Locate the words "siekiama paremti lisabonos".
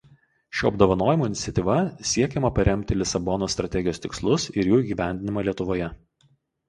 2.11-3.57